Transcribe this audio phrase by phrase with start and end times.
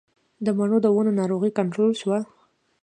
[0.45, 2.19] د مڼو د ونو ناروغي کنټرول شوه؟